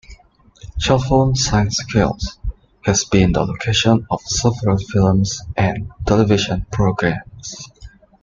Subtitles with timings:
[0.79, 2.39] Chalfont Saint Giles
[2.85, 5.21] has been the location of several film
[5.55, 7.67] and television programmes.